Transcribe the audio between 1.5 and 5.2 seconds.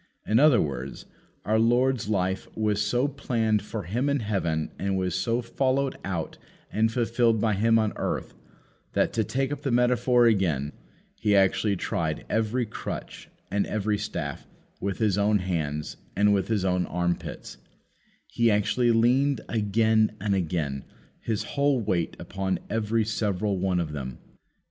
Lord's life was so planned for Him in heaven and was